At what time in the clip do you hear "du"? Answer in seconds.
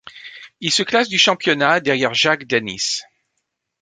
1.09-1.19